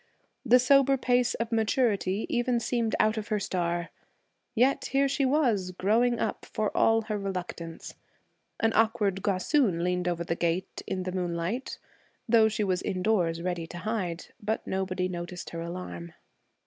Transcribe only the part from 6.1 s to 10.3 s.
up, for all her reluctance. An awkward gossoon leaned over